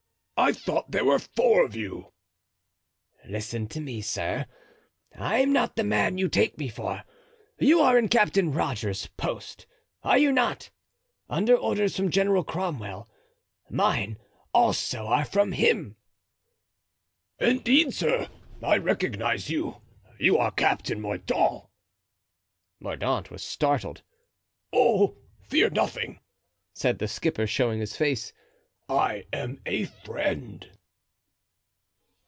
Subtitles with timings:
[0.43, 2.13] I thought there were four of you."
[3.27, 4.47] "Listen to me, sir.
[5.15, 7.03] I'm not the man you take me for;
[7.59, 9.67] you are in Captain Rogers's post,
[10.01, 10.71] are you not?
[11.29, 13.07] under orders from General Cromwell.
[13.69, 14.17] Mine,
[14.51, 15.95] also, are from him!"
[17.37, 18.27] "Indeed, sir,
[18.63, 19.79] I recognize you;
[20.19, 21.67] you are Captain Mordaunt."
[22.79, 24.01] Mordaunt was startled.
[24.73, 26.19] "Oh, fear nothing,"
[26.73, 28.33] said the skipper, showing his face.
[28.89, 30.69] "I am a friend."